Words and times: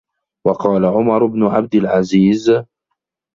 وَقَالَ 0.47 0.85
عُمَرُ 0.85 1.25
بْنُ 1.25 1.43
عَبْدِ 1.43 1.75
الْعَزِيزِ 1.75 2.51